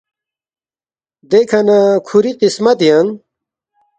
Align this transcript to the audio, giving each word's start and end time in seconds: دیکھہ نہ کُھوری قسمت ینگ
دیکھہ 1.29 1.61
نہ 1.67 1.77
کُھوری 2.07 2.31
قسمت 2.41 2.79
ینگ 2.87 3.09